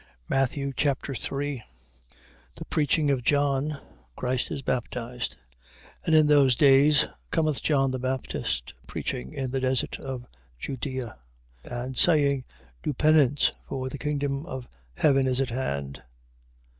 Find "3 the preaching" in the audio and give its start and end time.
1.13-3.11